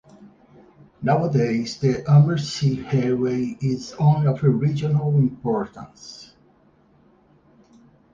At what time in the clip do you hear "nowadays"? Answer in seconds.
1.03-1.77